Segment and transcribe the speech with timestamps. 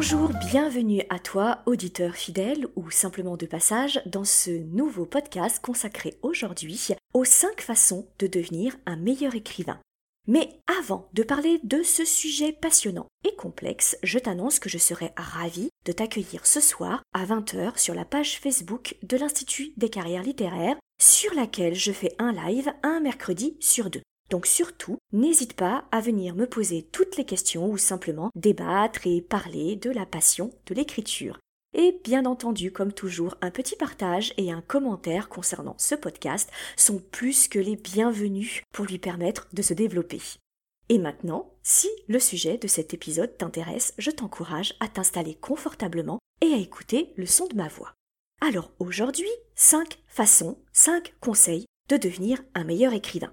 [0.00, 6.14] Bonjour, bienvenue à toi, auditeur fidèle ou simplement de passage, dans ce nouveau podcast consacré
[6.22, 9.80] aujourd'hui aux 5 façons de devenir un meilleur écrivain.
[10.28, 15.10] Mais avant de parler de ce sujet passionnant et complexe, je t'annonce que je serai
[15.16, 20.22] ravie de t'accueillir ce soir à 20h sur la page Facebook de l'Institut des carrières
[20.22, 24.02] littéraires, sur laquelle je fais un live un mercredi sur deux.
[24.30, 29.22] Donc surtout, n'hésite pas à venir me poser toutes les questions ou simplement débattre et
[29.22, 31.38] parler de la passion de l'écriture.
[31.74, 36.98] Et bien entendu, comme toujours, un petit partage et un commentaire concernant ce podcast sont
[36.98, 40.20] plus que les bienvenus pour lui permettre de se développer.
[40.88, 46.54] Et maintenant, si le sujet de cet épisode t'intéresse, je t'encourage à t'installer confortablement et
[46.54, 47.92] à écouter le son de ma voix.
[48.40, 53.32] Alors aujourd'hui, 5 façons, 5 conseils de devenir un meilleur écrivain.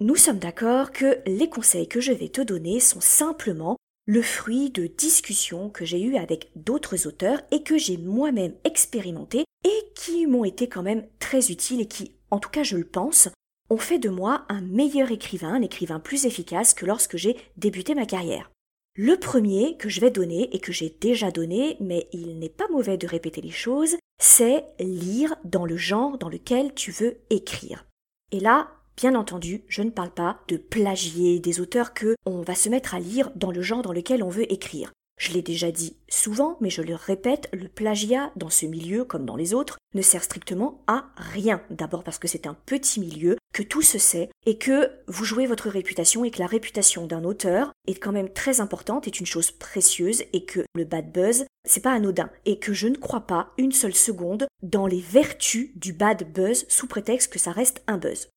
[0.00, 4.70] Nous sommes d'accord que les conseils que je vais te donner sont simplement le fruit
[4.70, 10.28] de discussions que j'ai eues avec d'autres auteurs et que j'ai moi-même expérimenté et qui
[10.28, 13.28] m'ont été quand même très utiles et qui, en tout cas je le pense,
[13.70, 17.96] ont fait de moi un meilleur écrivain, un écrivain plus efficace que lorsque j'ai débuté
[17.96, 18.52] ma carrière.
[18.94, 22.68] Le premier que je vais donner et que j'ai déjà donné, mais il n'est pas
[22.68, 27.84] mauvais de répéter les choses, c'est lire dans le genre dans lequel tu veux écrire.
[28.30, 32.56] Et là, Bien entendu, je ne parle pas de plagier des auteurs que on va
[32.56, 34.90] se mettre à lire dans le genre dans lequel on veut écrire.
[35.20, 39.24] Je l'ai déjà dit souvent, mais je le répète, le plagiat dans ce milieu comme
[39.24, 41.62] dans les autres ne sert strictement à rien.
[41.70, 45.46] D'abord parce que c'est un petit milieu, que tout se sait, et que vous jouez
[45.46, 49.26] votre réputation et que la réputation d'un auteur est quand même très importante, est une
[49.26, 53.28] chose précieuse, et que le bad buzz, c'est pas anodin, et que je ne crois
[53.28, 57.84] pas une seule seconde dans les vertus du bad buzz sous prétexte que ça reste
[57.86, 58.28] un buzz.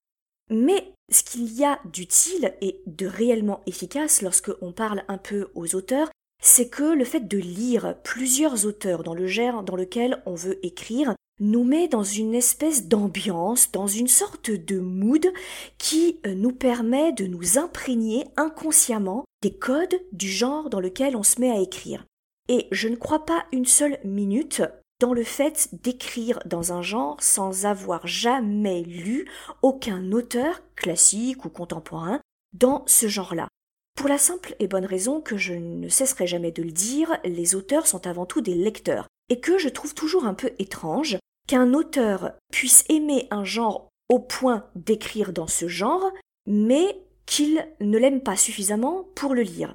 [0.50, 5.50] Mais ce qu'il y a d'utile et de réellement efficace lorsque on parle un peu
[5.56, 6.10] aux auteurs,
[6.42, 10.66] c'est que le fait de lire plusieurs auteurs dans le genre dans lequel on veut
[10.66, 15.26] écrire nous met dans une espèce d'ambiance, dans une sorte de mood
[15.80, 21.24] qui euh, nous permet de nous imprégner inconsciemment des codes du genre dans lequel on
[21.24, 22.06] se met à écrire.
[22.48, 24.62] Et je ne crois pas une seule minute
[25.02, 29.28] dans le fait d'écrire dans un genre sans avoir jamais lu
[29.64, 32.22] aucun auteur, classique ou contemporain,
[32.54, 33.48] dans ce genre-là.
[33.98, 37.56] Pour la simple et bonne raison que je ne cesserai jamais de le dire, les
[37.56, 41.74] auteurs sont avant tout des lecteurs, et que je trouve toujours un peu étrange qu'un
[41.74, 46.12] auteur puisse aimer un genre au point d'écrire dans ce genre,
[46.46, 49.74] mais qu'il ne l'aime pas suffisamment pour le lire.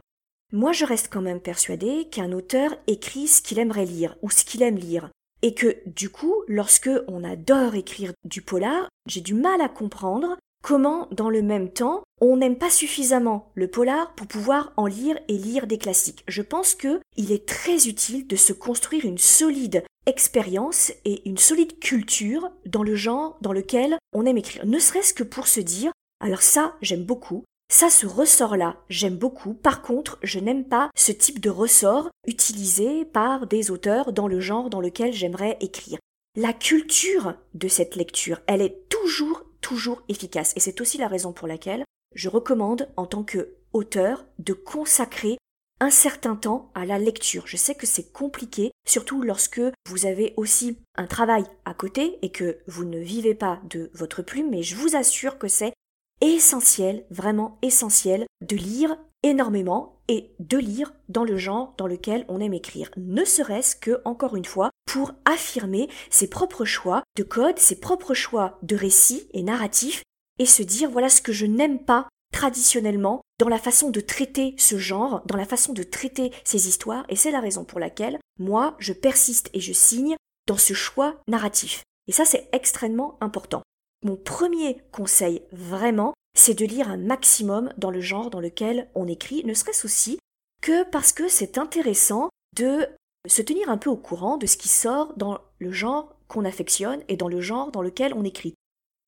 [0.52, 4.44] Moi, je reste quand même persuadé qu'un auteur écrit ce qu'il aimerait lire ou ce
[4.44, 5.10] qu'il aime lire.
[5.42, 10.36] Et que, du coup, lorsque on adore écrire du polar, j'ai du mal à comprendre
[10.62, 15.18] comment, dans le même temps, on n'aime pas suffisamment le polar pour pouvoir en lire
[15.28, 16.24] et lire des classiques.
[16.26, 21.38] Je pense que il est très utile de se construire une solide expérience et une
[21.38, 24.66] solide culture dans le genre dans lequel on aime écrire.
[24.66, 29.52] Ne serait-ce que pour se dire, alors ça, j'aime beaucoup, ça, ce ressort-là, j'aime beaucoup.
[29.52, 34.40] Par contre, je n'aime pas ce type de ressort utilisé par des auteurs dans le
[34.40, 35.98] genre dans lequel j'aimerais écrire.
[36.36, 40.52] La culture de cette lecture, elle est toujours, toujours efficace.
[40.56, 41.84] Et c'est aussi la raison pour laquelle
[42.14, 45.36] je recommande, en tant que auteur, de consacrer
[45.80, 47.46] un certain temps à la lecture.
[47.46, 52.30] Je sais que c'est compliqué, surtout lorsque vous avez aussi un travail à côté et
[52.30, 55.74] que vous ne vivez pas de votre plume, mais je vous assure que c'est
[56.20, 62.40] essentiel, vraiment essentiel, de lire énormément et de lire dans le genre dans lequel on
[62.40, 62.90] aime écrire.
[62.96, 68.14] Ne serait-ce que, encore une fois, pour affirmer ses propres choix de code, ses propres
[68.14, 70.02] choix de récits et narratifs,
[70.38, 74.54] et se dire voilà ce que je n'aime pas traditionnellement dans la façon de traiter
[74.58, 78.18] ce genre, dans la façon de traiter ces histoires, et c'est la raison pour laquelle
[78.38, 81.82] moi je persiste et je signe dans ce choix narratif.
[82.06, 83.62] Et ça c'est extrêmement important.
[84.06, 89.08] Mon premier conseil vraiment, c'est de lire un maximum dans le genre dans lequel on
[89.08, 90.20] écrit, ne serait-ce aussi
[90.62, 92.86] que parce que c'est intéressant de
[93.26, 97.02] se tenir un peu au courant de ce qui sort dans le genre qu'on affectionne
[97.08, 98.54] et dans le genre dans lequel on écrit.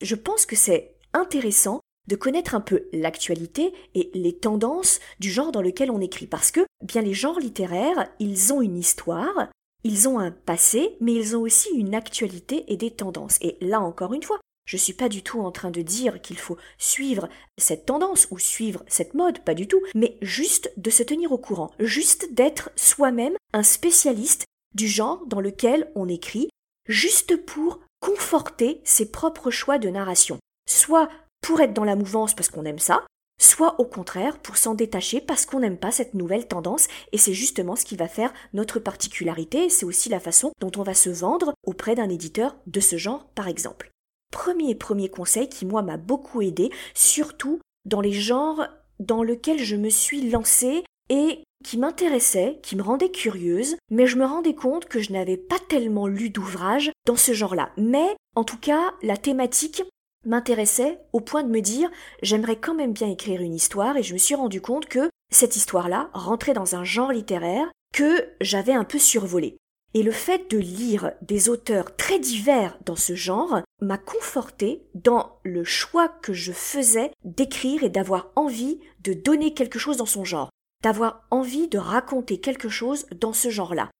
[0.00, 1.78] Je pense que c'est intéressant
[2.08, 6.50] de connaître un peu l'actualité et les tendances du genre dans lequel on écrit parce
[6.50, 9.48] que bien les genres littéraires, ils ont une histoire,
[9.84, 13.38] ils ont un passé, mais ils ont aussi une actualité et des tendances.
[13.42, 16.38] Et là encore une fois, Je suis pas du tout en train de dire qu'il
[16.38, 21.02] faut suivre cette tendance ou suivre cette mode, pas du tout, mais juste de se
[21.02, 24.44] tenir au courant, juste d'être soi-même un spécialiste
[24.74, 26.50] du genre dans lequel on écrit,
[26.86, 30.38] juste pour conforter ses propres choix de narration.
[30.68, 31.08] Soit
[31.40, 33.06] pour être dans la mouvance parce qu'on aime ça,
[33.40, 37.32] soit au contraire pour s'en détacher parce qu'on n'aime pas cette nouvelle tendance et c'est
[37.32, 41.08] justement ce qui va faire notre particularité c'est aussi la façon dont on va se
[41.08, 43.90] vendre auprès d'un éditeur de ce genre par exemple.
[44.30, 48.66] Premier premier conseil qui moi m'a beaucoup aidé, surtout dans les genres
[49.00, 54.16] dans lesquels je me suis lancée et qui m'intéressait, qui me rendait curieuse, mais je
[54.16, 57.70] me rendais compte que je n'avais pas tellement lu d'ouvrages dans ce genre-là.
[57.76, 59.82] Mais, en tout cas, la thématique
[60.24, 61.90] m'intéressait au point de me dire
[62.22, 65.56] j'aimerais quand même bien écrire une histoire et je me suis rendu compte que cette
[65.56, 69.56] histoire-là rentrait dans un genre littéraire que j'avais un peu survolé.
[69.98, 75.40] Et le fait de lire des auteurs très divers dans ce genre m'a conforté dans
[75.42, 80.24] le choix que je faisais d'écrire et d'avoir envie de donner quelque chose dans son
[80.24, 80.50] genre,
[80.84, 83.90] d'avoir envie de raconter quelque chose dans ce genre-là.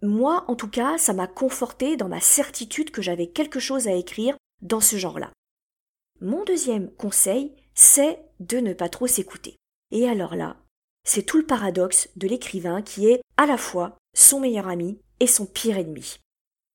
[0.00, 3.94] Moi, en tout cas, ça m'a conforté dans ma certitude que j'avais quelque chose à
[3.94, 5.32] écrire dans ce genre-là.
[6.20, 9.56] Mon deuxième conseil, c'est de ne pas trop s'écouter.
[9.90, 10.56] Et alors là,
[11.02, 15.26] c'est tout le paradoxe de l'écrivain qui est à la fois son meilleur ami et
[15.26, 16.18] son pire ennemi.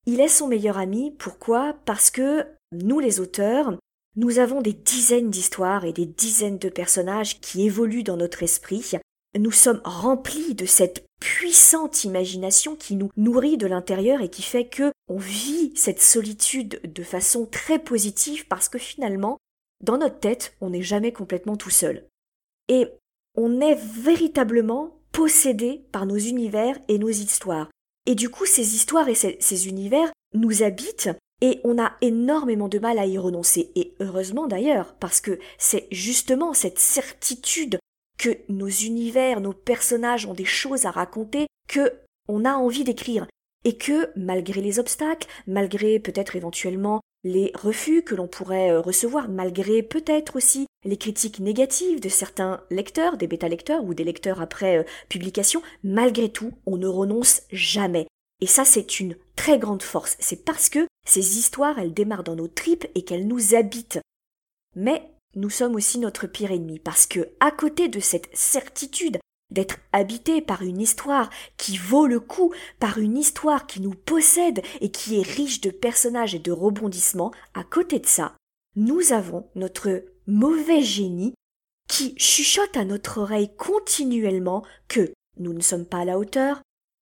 [0.05, 1.75] Il est son meilleur ami, pourquoi?
[1.85, 3.77] Parce que nous les auteurs,
[4.15, 8.93] nous avons des dizaines d'histoires et des dizaines de personnages qui évoluent dans notre esprit.
[9.37, 14.67] Nous sommes remplis de cette puissante imagination qui nous nourrit de l'intérieur et qui fait
[14.67, 19.37] que on vit cette solitude de façon très positive parce que finalement,
[19.81, 22.07] dans notre tête, on n'est jamais complètement tout seul.
[22.69, 22.87] Et
[23.35, 27.69] on est véritablement possédé par nos univers et nos histoires.
[28.05, 32.67] Et du coup, ces histoires et ces, ces univers nous habitent et on a énormément
[32.67, 33.71] de mal à y renoncer.
[33.75, 37.79] Et heureusement d'ailleurs, parce que c'est justement cette certitude
[38.17, 41.93] que nos univers, nos personnages ont des choses à raconter, que
[42.29, 43.27] on a envie d'écrire,
[43.65, 49.29] et que, malgré les obstacles, malgré peut-être éventuellement les refus que l'on pourrait euh, recevoir,
[49.29, 54.79] malgré peut-être aussi les critiques négatives de certains lecteurs, des bêta-lecteurs ou des lecteurs après
[54.79, 58.07] euh, publication, malgré tout, on ne renonce jamais.
[58.41, 60.17] Et ça, c'est une très grande force.
[60.19, 63.99] C'est parce que ces histoires, elles démarrent dans nos tripes et qu'elles nous habitent.
[64.75, 69.19] Mais nous sommes aussi notre pire ennemi, parce que, à côté de cette certitude
[69.49, 74.61] d'être habité par une histoire qui vaut le coup, par une histoire qui nous possède
[74.81, 78.35] et qui est riche de personnages et de rebondissements, à côté de ça,
[78.75, 81.33] nous avons notre mauvais génie
[81.87, 86.61] qui chuchote à notre oreille continuellement que nous ne sommes pas à la hauteur,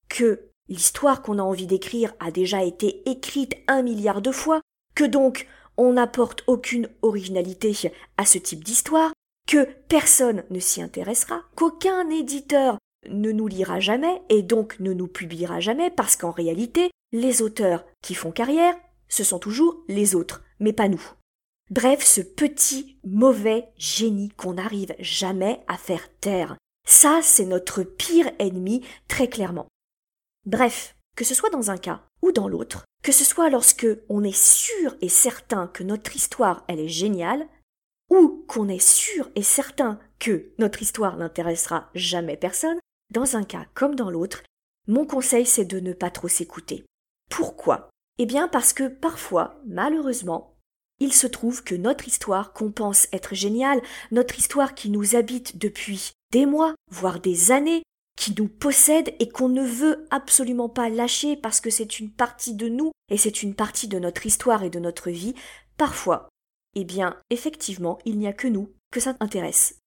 [0.10, 4.62] que l'histoire qu'on a envie d'écrire a déjà été écrite un milliard de fois,
[4.96, 5.48] que donc
[5.78, 9.14] on n'apporte aucune originalité à ce type d'histoire,
[9.48, 12.78] que personne ne s'y intéressera, qu'aucun éditeur
[13.10, 17.86] ne nous lira jamais et donc ne nous publiera jamais parce qu'en réalité, les auteurs
[18.02, 18.76] qui font carrière,
[19.10, 21.02] ce sont toujours les autres, mais pas nous.
[21.72, 26.58] Bref, ce petit mauvais génie qu'on n'arrive jamais à faire taire.
[26.86, 29.70] Ça, c'est notre pire ennemi, très clairement.
[30.46, 34.22] Bref, que ce soit dans un cas ou dans l'autre, que ce soit lorsque on
[34.22, 37.48] est sûr et certain que notre histoire elle est géniale,
[38.10, 42.80] ou qu'on est sûr et certain que notre histoire n'intéressera jamais personne,
[43.12, 44.44] dans un cas comme dans l'autre,
[44.90, 46.84] mon conseil c'est de ne pas trop s'écouter.
[47.30, 47.90] Pourquoi?
[48.18, 50.51] Eh bien parce que parfois, malheureusement,
[51.02, 53.82] il se trouve que notre histoire qu'on pense être géniale,
[54.12, 57.82] notre histoire qui nous habite depuis des mois, voire des années,
[58.16, 62.54] qui nous possède et qu'on ne veut absolument pas lâcher parce que c'est une partie
[62.54, 65.34] de nous et c'est une partie de notre histoire et de notre vie,
[65.76, 66.30] parfois,
[66.76, 69.80] eh bien, effectivement, il n'y a que nous que ça intéresse.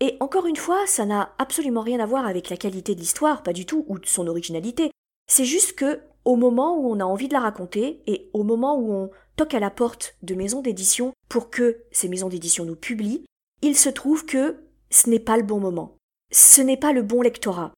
[0.00, 3.42] Et encore une fois, ça n'a absolument rien à voir avec la qualité de l'histoire,
[3.42, 4.90] pas du tout, ou de son originalité.
[5.30, 8.78] C'est juste que, au moment où on a envie de la raconter, et au moment
[8.78, 12.74] où on toque à la porte de maisons d'édition pour que ces maisons d'édition nous
[12.74, 13.24] publient,
[13.62, 14.56] il se trouve que
[14.90, 15.96] ce n'est pas le bon moment.
[16.32, 17.72] Ce n'est pas le bon lectorat.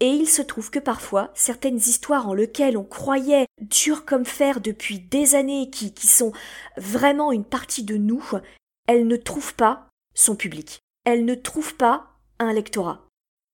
[0.00, 4.62] Et il se trouve que parfois, certaines histoires en lesquelles on croyait dures comme fer
[4.62, 6.32] depuis des années, qui, qui sont
[6.78, 8.24] vraiment une partie de nous,
[8.88, 10.80] elles ne trouvent pas son public.
[11.04, 13.06] Elles ne trouvent pas un lectorat.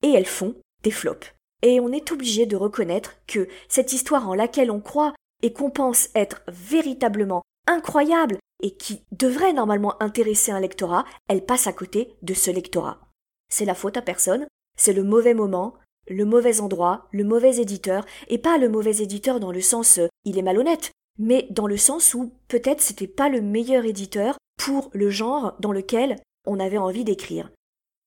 [0.02, 0.54] Et elles font
[0.85, 1.35] des flops.
[1.62, 5.70] Et on est obligé de reconnaître que cette histoire en laquelle on croit et qu'on
[5.70, 12.14] pense être véritablement incroyable et qui devrait normalement intéresser un lectorat, elle passe à côté
[12.23, 13.00] de ce lectorat.
[13.49, 15.75] C'est la faute à personne, c'est le mauvais moment,
[16.09, 20.09] le mauvais endroit, le mauvais éditeur, et pas le mauvais éditeur dans le sens euh,
[20.25, 24.90] il est malhonnête, mais dans le sens où peut-être c'était pas le meilleur éditeur pour
[24.92, 26.16] le genre dans lequel
[26.47, 27.50] on avait envie d'écrire.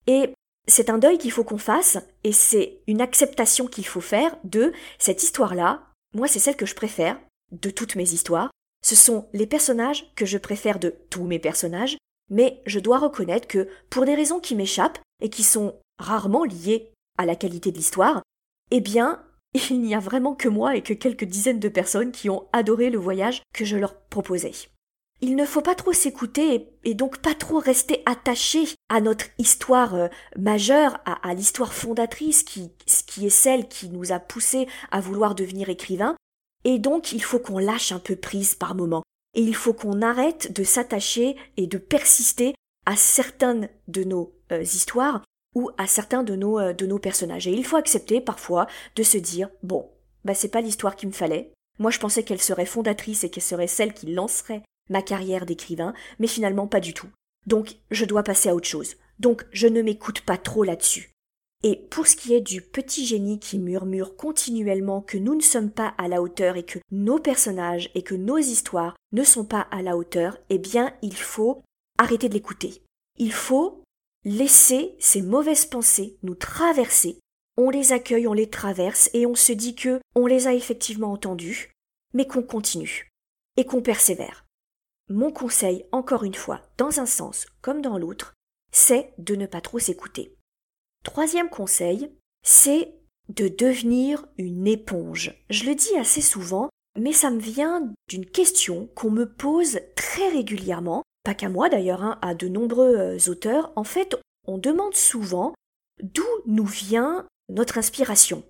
[0.08, 0.34] Et
[0.68, 4.72] c'est un deuil qu'il faut qu'on fasse, et c'est une acceptation qu'il faut faire de
[4.98, 5.84] cette histoire-là.
[6.14, 7.20] Moi, c'est celle que je préfère
[7.52, 8.52] de toutes mes histoires.
[8.84, 11.98] Ce sont les personnages que je préfère de tous mes personnages,
[12.30, 16.92] mais je dois reconnaître que, pour des raisons qui m'échappent et qui sont rarement liées
[17.18, 18.22] à la qualité de l'histoire,
[18.72, 19.24] eh bien,
[19.70, 22.90] il n'y a vraiment que moi et que quelques dizaines de personnes qui ont adoré
[22.90, 24.52] le voyage que je leur proposais.
[25.22, 29.96] Il ne faut pas trop s'écouter et, donc pas trop rester attaché à notre histoire
[29.96, 30.08] euh,
[30.38, 32.70] majeure, à, l'histoire fondatrice qui,
[33.26, 36.16] est celle qui nous a poussé à vouloir devenir écrivain.
[36.64, 39.02] Et donc il faut qu'on lâche un peu prise par moment.
[39.34, 42.54] Et il faut qu'on arrête de s'attacher et de persister
[42.86, 45.24] à certaines de nos euh, histoires
[45.56, 47.48] ou à certains de nos, euh, de nos personnages.
[47.48, 49.90] Et il faut accepter parfois de se dire bon,
[50.24, 51.52] bah c'est pas l'histoire qu'il me fallait.
[51.80, 55.96] Moi je pensais qu'elle serait fondatrice et qu'elle serait celle qui lancerait ma carrière d'écrivain,
[56.20, 57.10] mais finalement pas du tout.
[57.46, 58.96] Donc je dois passer à autre chose.
[59.20, 61.14] Donc je ne m'écoute pas trop là-dessus.
[61.66, 65.72] Et pour ce qui est du petit génie qui murmure continuellement que nous ne sommes
[65.72, 69.62] pas à la hauteur et que nos personnages et que nos histoires ne sont pas
[69.72, 71.64] à la hauteur, eh bien il faut
[71.98, 72.82] arrêter de l'écouter.
[73.18, 73.82] Il faut
[74.26, 77.20] laisser ces mauvaises pensées nous traverser,
[77.56, 81.14] on les accueille, on les traverse et on se dit que on les a effectivement
[81.14, 81.72] entendues,
[82.14, 83.10] mais qu'on continue
[83.56, 84.43] et qu'on persévère.
[85.14, 88.34] Mon conseil, encore une fois, dans un sens comme dans l'autre,
[88.72, 90.36] c'est de ne pas trop s'écouter.
[91.04, 92.10] Troisième conseil,
[92.44, 92.96] c'est
[93.30, 95.32] de devenir une éponge.
[95.52, 100.30] Je le dis assez souvent, mais ça me vient d'une question qu'on me pose très
[100.30, 104.18] régulièrement pas qu'à moi d'ailleurs, hein, à de nombreux euh, auteurs, en fait,
[104.48, 105.54] on demande souvent
[106.02, 108.44] d'où nous vient notre inspiration.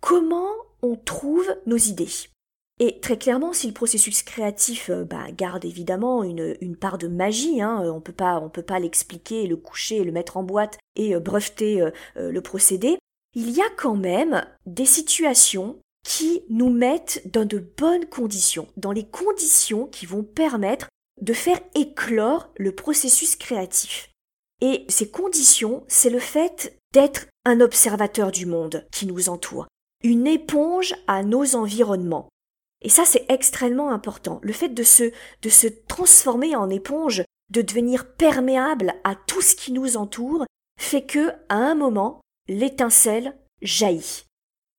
[0.00, 2.30] Comment on trouve nos idées?
[2.80, 7.06] Et très clairement, si le processus créatif euh, bah, garde évidemment une, une, part de
[7.06, 10.78] magie, hein, on peut pas, on peut pas l'expliquer, le coucher, le mettre en boîte
[10.96, 12.98] et euh, breveter le procédé,
[13.34, 18.92] il y a quand même des situations qui nous mettent dans de bonnes conditions, dans
[18.92, 20.88] les conditions qui vont permettre
[21.20, 24.10] de faire éclore le processus créatif.
[24.60, 29.66] Et ces conditions, c'est le fait d'être un observateur du monde qui nous entoure,
[30.02, 32.28] une éponge à nos environnements.
[32.84, 34.38] Et ça, c'est extrêmement important.
[34.42, 35.10] Le fait de se,
[35.42, 40.44] de se transformer en éponge, de devenir perméable à tout ce qui nous entoure,
[40.78, 44.24] fait que, à un moment, l'étincelle jaillit.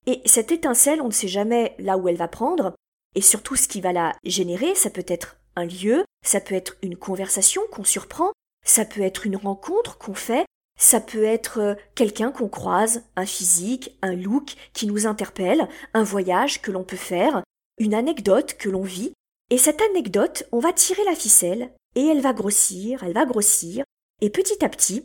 [0.06, 2.74] Et cette étincelle, on ne sait jamais là où elle va prendre,
[3.16, 6.76] et surtout ce qui va la générer, ça peut être un lieu, ça peut être
[6.82, 8.30] une conversation qu'on surprend,
[8.64, 10.44] ça peut être une rencontre qu'on fait,
[10.78, 16.02] ça peut être euh, quelqu'un qu'on croise, un physique, un look qui nous interpelle, un
[16.04, 17.42] voyage que l'on peut faire,
[17.78, 19.12] une anecdote que l'on vit,
[19.50, 23.84] et cette anecdote, on va tirer la ficelle, et elle va grossir, elle va grossir,
[24.20, 25.04] et petit à petit,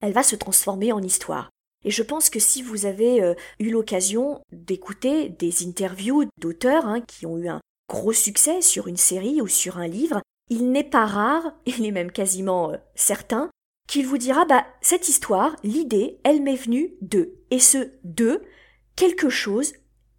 [0.00, 1.50] elle va se transformer en histoire.
[1.84, 7.00] Et je pense que si vous avez euh, eu l'occasion d'écouter des interviews d'auteurs hein,
[7.00, 10.84] qui ont eu un gros succès sur une série ou sur un livre, il n'est
[10.84, 13.50] pas rare, il est même quasiment euh, certain,
[13.88, 18.42] qu'il vous dira bah cette histoire, l'idée, elle m'est venue de et ce de
[18.96, 19.74] quelque chose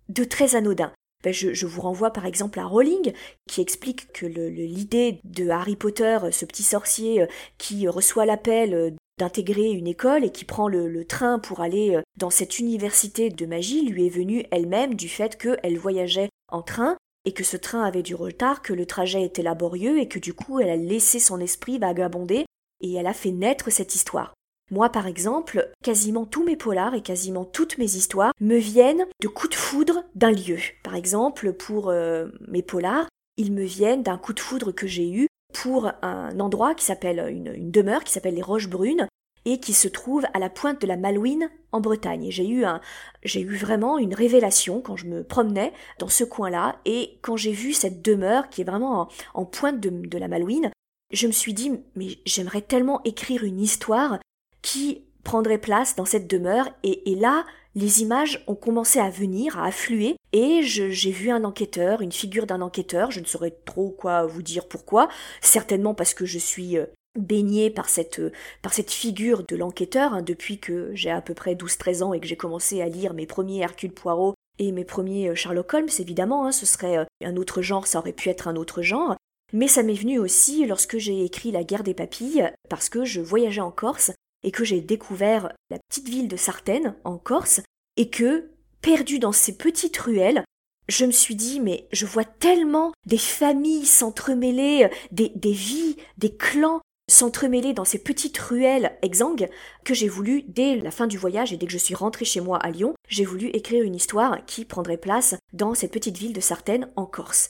[0.07, 0.93] de très anodin.
[1.24, 3.12] Ben, je, vous renvoie par exemple à Rowling
[3.47, 8.91] qui explique que l'idée de Harry Potter, ce petit sorcier euh, qui reçoit l'appel euh,
[9.17, 13.45] d'intégrer une école et qui prend le, le, train pour aller dans cette université de
[13.47, 17.83] magie lui est venue elle-même du fait qu'elle voyageait en train et que ce train
[17.83, 21.19] avait du retard, que le trajet était laborieux et que du coup elle a laissé
[21.19, 22.45] son esprit vagabonder
[22.81, 24.33] et elle a fait naître cette histoire.
[24.69, 29.27] Moi, par exemple, quasiment tous mes polars et quasiment toutes mes histoires me viennent de
[29.27, 30.59] coups de foudre d'un lieu.
[30.83, 33.07] Par exemple, pour euh, mes polars,
[33.38, 37.25] ils me viennent d'un coup de foudre que j'ai eu pour un endroit qui s'appelle
[37.29, 39.07] une, une demeure qui s'appelle les Roches Brunes
[39.47, 42.27] et qui se trouve à la pointe de la Malouine en Bretagne.
[42.29, 42.81] J'ai eu un,
[43.24, 47.53] j'ai eu vraiment une révélation quand je me promenais dans ce coin-là et quand j'ai
[47.53, 50.69] vu cette demeure qui est vraiment en, pointe de, la Malouine,
[51.13, 54.19] je me suis dit mais j'aimerais tellement écrire une histoire
[54.61, 56.69] qui prendrait place dans cette demeure.
[56.83, 57.45] Et, là
[57.75, 62.47] les images ont commencé à venir, à affluer, et j'ai vu un enquêteur, une figure
[62.47, 65.09] d'un enquêteur, je ne saurais trop quoi vous dire pourquoi,
[65.41, 66.87] certainement parce que je suis euh,
[67.19, 68.19] baigné par cette,
[68.63, 72.19] par cette figure de l'enquêteur hein, depuis que j'ai à peu près 12-13 ans et
[72.19, 75.89] que j'ai commencé à lire mes premiers Hercule Poirot et mes premiers euh, Sherlock Holmes,
[75.99, 79.15] évidemment, hein, ce serait euh, un autre genre, ça aurait pu être un autre genre.
[79.53, 83.21] Mais ça m'est venu aussi lorsque j'ai écrit La guerre des papilles, parce que je
[83.21, 84.11] voyageais en Corse
[84.47, 87.59] et que j'ai découvert la petite ville de Sartène, en Corse,
[87.97, 88.49] et que,
[88.79, 90.45] perdu dans ces petites ruelles,
[90.87, 96.33] je me suis dit, mais je vois tellement des familles s'entremêler, des, des vies, des
[96.33, 96.79] clans
[97.11, 99.49] s'entremêler dans ces petites ruelles exsangues
[99.83, 102.39] que j'ai voulu, dès la fin du voyage et dès que je suis rentrée chez
[102.39, 106.31] moi à Lyon, j'ai voulu écrire une histoire qui prendrait place dans cette petite ville
[106.31, 107.49] de Sartène en Corse.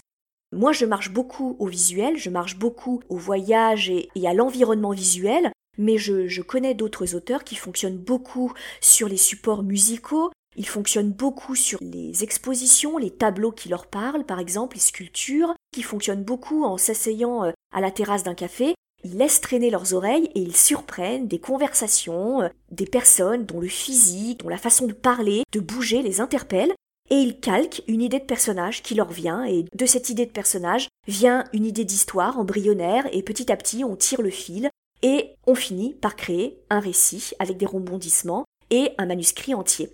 [0.51, 5.51] Moi, je marche beaucoup au visuel, je marche beaucoup au voyage et, à l'environnement visuel,
[5.77, 11.11] mais je, je connais d'autres auteurs qui fonctionnent beaucoup sur les supports musicaux, ils fonctionnent
[11.11, 16.23] beaucoup sur les expositions, les tableaux qui leur parlent, par exemple, les sculptures, qui fonctionnent
[16.23, 18.73] beaucoup en s'asseyant euh, à la terrasse d'un café.
[19.03, 23.67] Ils laissent traîner leurs oreilles et ils surprennent des conversations, euh, des personnes dont le
[23.67, 26.73] physique, dont la façon de parler, de bouger les interpelle,
[27.11, 30.31] et ils calquent une idée de personnage qui leur vient, et de cette idée de
[30.31, 34.69] personnage vient une idée d'histoire embryonnaire, et petit à petit on tire le fil,
[35.01, 39.91] et on finit par créer un récit avec des rebondissements et un manuscrit entier.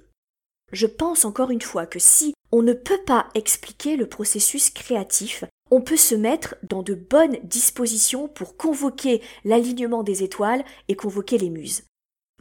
[0.72, 5.44] Je pense encore une fois que si on ne peut pas expliquer le processus créatif,
[5.72, 11.38] on peut se mettre dans de bonnes dispositions pour convoquer l'alignement des étoiles et convoquer
[11.38, 11.84] les muses.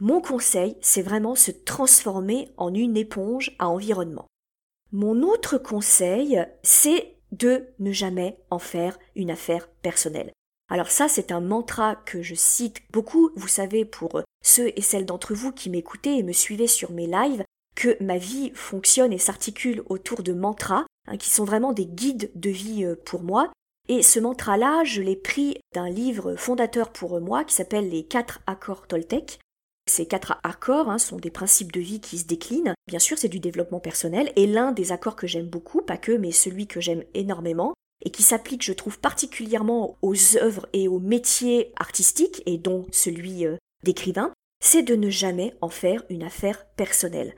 [0.01, 4.27] Mon conseil, c'est vraiment se transformer en une éponge à environnement.
[4.91, 10.31] Mon autre conseil, c'est de ne jamais en faire une affaire personnelle.
[10.69, 15.05] Alors ça, c'est un mantra que je cite beaucoup, vous savez, pour ceux et celles
[15.05, 17.43] d'entre vous qui m'écoutez et me suivez sur mes lives,
[17.75, 22.31] que ma vie fonctionne et s'articule autour de mantras, hein, qui sont vraiment des guides
[22.35, 23.51] de vie euh, pour moi.
[23.89, 28.41] Et ce mantra-là, je l'ai pris d'un livre fondateur pour moi qui s'appelle Les quatre
[28.47, 29.39] accords Toltec.
[29.91, 32.73] Ces quatre accords hein, sont des principes de vie qui se déclinent.
[32.87, 34.31] Bien sûr, c'est du développement personnel.
[34.37, 37.73] Et l'un des accords que j'aime beaucoup, pas que, mais celui que j'aime énormément,
[38.03, 43.45] et qui s'applique, je trouve, particulièrement aux œuvres et aux métiers artistiques, et dont celui
[43.45, 44.31] euh, d'écrivain,
[44.63, 47.33] c'est de ne jamais en faire une affaire personnelle.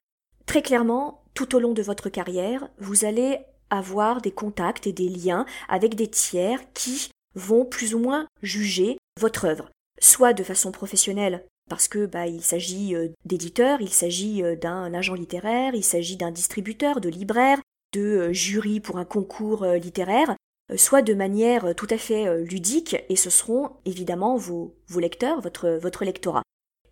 [0.45, 5.09] Très clairement, tout au long de votre carrière, vous allez avoir des contacts et des
[5.09, 9.69] liens avec des tiers qui vont plus ou moins juger votre œuvre,
[9.99, 14.93] soit de façon professionnelle parce que bah, il s'agit euh, d'éditeurs, il s'agit euh, d'un
[14.93, 17.59] agent littéraire, il s'agit d'un distributeur, de libraire,
[17.91, 20.35] de jury pour un concours littéraire,
[20.75, 25.69] soit de manière tout à fait ludique, et ce seront évidemment vos, vos lecteurs, votre,
[25.69, 26.43] votre lectorat.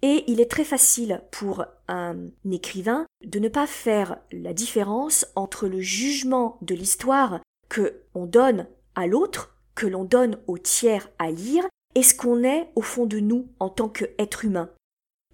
[0.03, 2.17] Et il est très facile pour un
[2.51, 8.67] écrivain de ne pas faire la différence entre le jugement de l'histoire que on donne
[8.95, 11.63] à l'autre, que l'on donne au tiers à lire,
[11.95, 14.69] et ce qu'on est au fond de nous en tant qu'être humain.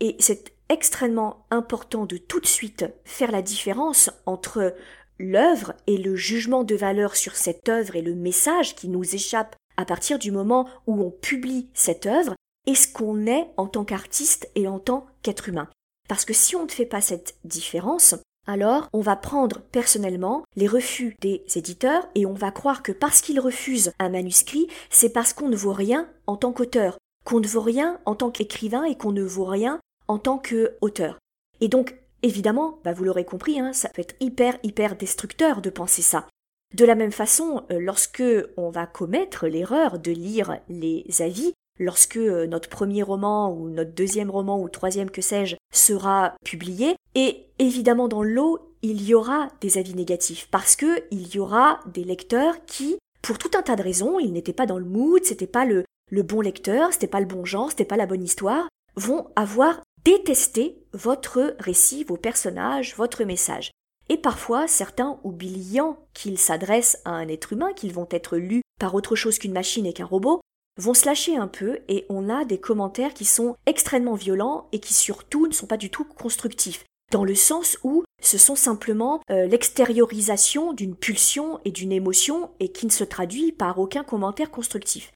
[0.01, 4.75] Et c'est extrêmement important de tout de suite faire la différence entre
[5.19, 9.55] l'œuvre et le jugement de valeur sur cette œuvre et le message qui nous échappe
[9.77, 13.85] à partir du moment où on publie cette œuvre et ce qu'on est en tant
[13.85, 15.69] qu'artiste et en tant qu'être humain.
[16.07, 18.15] Parce que si on ne fait pas cette différence,
[18.47, 23.21] alors on va prendre personnellement les refus des éditeurs et on va croire que parce
[23.21, 27.47] qu'ils refusent un manuscrit, c'est parce qu'on ne vaut rien en tant qu'auteur, qu'on ne
[27.47, 31.19] vaut rien en tant qu'écrivain et qu'on ne vaut rien en tant qu'auteur.
[31.61, 35.69] Et donc, évidemment, bah vous l'aurez compris, hein, ça peut être hyper, hyper destructeur de
[35.69, 36.27] penser ça.
[36.75, 38.23] De la même façon, euh, lorsque
[38.57, 43.93] on va commettre l'erreur de lire les avis, lorsque euh, notre premier roman ou notre
[43.93, 46.95] deuxième roman ou troisième que sais-je sera publié.
[47.15, 51.79] Et évidemment dans l'eau, il y aura des avis négatifs parce que il y aura
[51.87, 55.23] des lecteurs qui, pour tout un tas de raisons, ils n'étaient pas dans le mood,
[55.23, 58.23] c'était pas le, le bon lecteur, c'était pas le bon genre, c'était pas la bonne
[58.23, 63.69] histoire, vont avoir détesté votre récit, vos personnages, votre message.
[64.09, 68.95] Et parfois, certains, oubliant qu'ils s'adressent à un être humain, qu'ils vont être lus par
[68.95, 70.41] autre chose qu'une machine et qu'un robot,
[70.77, 74.79] vont se lâcher un peu et on a des commentaires qui sont extrêmement violents et
[74.79, 79.21] qui surtout ne sont pas du tout constructifs dans le sens où ce sont simplement
[79.29, 84.49] euh, l'extériorisation d'une pulsion et d'une émotion et qui ne se traduit par aucun commentaire
[84.49, 85.11] constructif.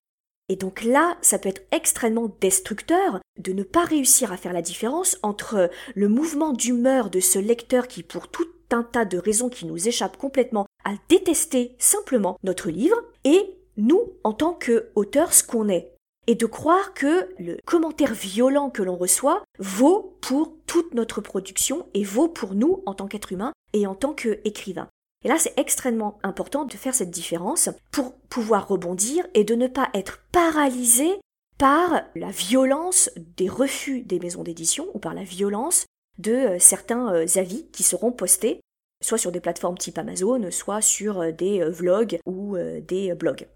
[0.50, 4.62] Et donc là, ça peut être extrêmement destructeur de ne pas réussir à faire la
[4.62, 9.50] différence entre le mouvement d'humeur de ce lecteur qui, pour tout un tas de raisons
[9.50, 15.44] qui nous échappent complètement, a détesté simplement notre livre, et nous, en tant qu'auteurs, ce
[15.44, 15.92] qu'on est.
[16.26, 21.86] Et de croire que le commentaire violent que l'on reçoit vaut pour toute notre production
[21.94, 24.88] et vaut pour nous en tant qu'être humain et en tant qu'écrivain.
[25.26, 29.68] Et là, c'est extrêmement important de faire cette différence pour pouvoir rebondir et de ne
[29.68, 31.20] pas être paralysé
[31.64, 35.86] par la violence des refus des maisons d'édition ou par la violence
[36.18, 38.60] de euh, certains euh, avis qui seront postés
[39.02, 43.48] soit sur des plateformes type Amazon, soit sur euh, des vlogs ou des blogs.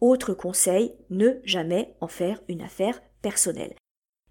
[0.00, 3.74] Autre conseil, ne jamais en faire une affaire personnelle.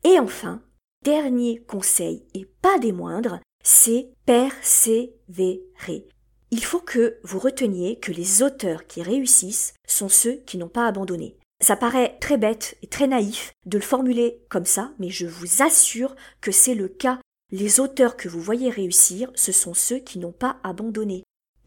[0.04, 0.64] Et enfin,
[1.06, 6.08] dernier conseil, et pas des moindres, c'est persévérer.
[6.50, 10.88] il faut que vous reteniez que les auteurs qui réussissent sont ceux qui n'ont pas
[10.88, 11.38] abandonné.
[11.62, 15.62] Ça paraît très bête et très naïf de le formuler comme ça, mais je vous
[15.62, 17.20] assure que c'est le cas.
[17.52, 21.24] Les auteurs que vous voyez réussir, ce sont ceux qui n'ont pas abandonné.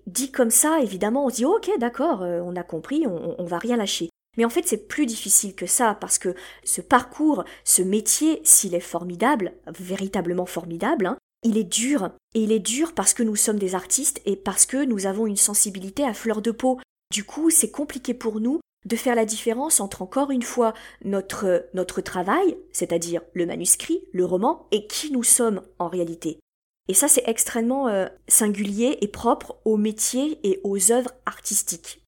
[0.08, 3.58] Dit comme ça, évidemment, on se dit ok, d'accord, euh, on a compris, on, va
[3.58, 4.10] rien lâcher.
[4.36, 8.74] Mais en fait, c'est plus difficile que ça parce que ce parcours, ce métier, s'il
[8.74, 12.10] est formidable, véritablement formidable, hein, il est dur.
[12.34, 15.28] Et il est dur parce que nous sommes des artistes et parce que nous avons
[15.28, 16.80] une sensibilité à fleur de peau.
[17.12, 22.00] Du coup, c'est compliqué pour nous de faire la différence entre encore une fois notre,
[22.02, 26.38] travail, c'est-à-dire le manuscrit, le roman, et qui nous sommes en réalité.
[26.88, 32.02] Et ça, c'est extrêmement euh, singulier et propre aux métiers et aux œuvres artistiques.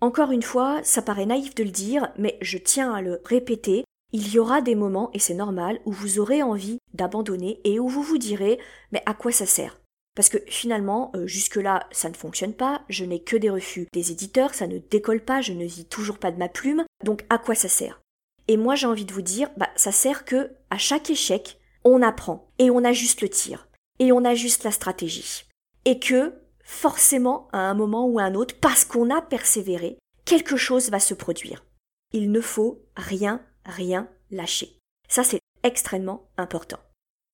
[0.00, 3.84] Encore une fois, ça paraît naïf de le dire, mais je tiens à le répéter,
[4.12, 7.88] il y aura des moments, et c'est normal, où vous aurez envie d'abandonner et où
[7.88, 8.58] vous vous direz
[8.92, 9.78] mais à quoi ça sert?
[10.18, 14.10] Parce que finalement, euh, jusque-là, ça ne fonctionne pas, je n'ai que des refus des
[14.10, 17.38] éditeurs, ça ne décolle pas, je ne vis toujours pas de ma plume, donc à
[17.38, 18.00] quoi ça sert?
[18.48, 22.02] Et moi j'ai envie de vous dire, bah ça sert que à chaque échec, on
[22.02, 23.68] apprend, et on ajuste le tir,
[24.00, 25.44] et on ajuste la stratégie.
[25.84, 30.56] Et que forcément, à un moment ou à un autre, parce qu'on a persévéré, quelque
[30.56, 31.64] chose va se produire.
[32.12, 34.80] Il ne faut rien, rien lâcher.
[35.08, 36.80] Ça, c'est extrêmement important.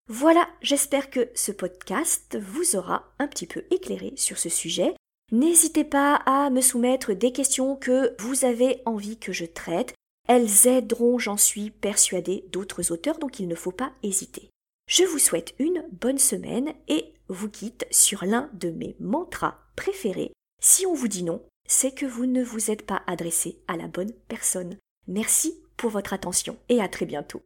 [0.10, 4.94] Voilà, j'espère que ce podcast vous aura un petit peu éclairé sur ce sujet.
[5.32, 9.94] N'hésitez pas à me soumettre des questions que vous avez envie que je traite.
[10.28, 14.50] Elles aideront, j'en suis persuadée, d'autres auteurs, donc il ne faut pas hésiter.
[14.88, 20.34] Je vous souhaite une bonne semaine et vous quitte sur l'un de mes mantras préférés.
[20.62, 23.88] Si on vous dit non, c'est que vous ne vous êtes pas adressé à la
[23.88, 24.78] bonne personne.
[25.08, 27.42] Merci pour votre attention et à très bientôt.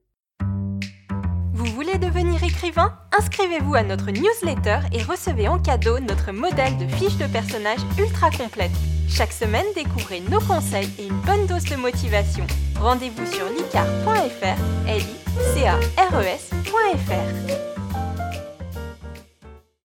[1.58, 2.94] Vous voulez devenir écrivain?
[3.18, 8.30] Inscrivez-vous à notre newsletter et recevez en cadeau notre modèle de fiche de personnage ultra
[8.30, 8.70] complète.
[9.10, 12.46] Chaque semaine, découvrez nos conseils et une bonne dose de motivation.
[12.80, 14.56] Rendez-vous sur licar.fr,
[14.88, 15.78] l e.